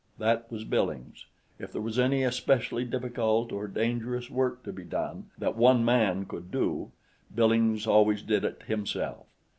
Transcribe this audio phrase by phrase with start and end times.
[0.17, 1.27] That was Billings;
[1.59, 6.25] if there was any especially difficult or dangerous work to be done, that one man
[6.25, 6.89] could do,
[7.35, 9.27] Billings always did it himself.